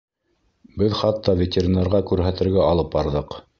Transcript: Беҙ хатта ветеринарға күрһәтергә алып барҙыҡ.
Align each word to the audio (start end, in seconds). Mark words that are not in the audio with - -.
Беҙ 0.83 0.95
хатта 1.01 1.35
ветеринарға 1.43 2.01
күрһәтергә 2.11 2.67
алып 2.73 2.93
барҙыҡ. 2.99 3.41